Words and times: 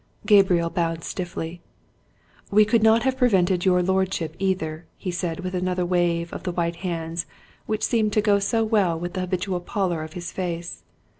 Gabriel 0.25 0.71
bowed 0.71 1.03
stiffly. 1.03 1.61
"We 2.49 2.65
could 2.65 2.81
not 2.81 3.03
have 3.03 3.15
prevented 3.17 3.65
your 3.65 3.83
lordship 3.83 4.35
either," 4.39 4.85
he 4.97 5.11
said, 5.11 5.41
with 5.41 5.53
another 5.53 5.85
wave 5.85 6.33
of 6.33 6.41
the 6.41 6.51
white 6.51 6.77
hands 6.77 7.27
which 7.67 7.83
seemed 7.83 8.11
to 8.13 8.19
go 8.21 8.39
so 8.39 8.63
well 8.63 8.99
with 8.99 9.13
the 9.13 9.21
habitual 9.21 9.59
pallor 9.59 10.01
of 10.01 10.13
his 10.13 10.31
face. 10.31 10.81